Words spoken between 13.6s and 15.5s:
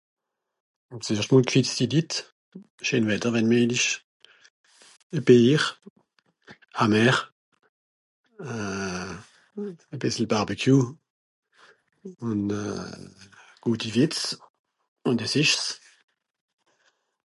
guti Wìtz, ùn des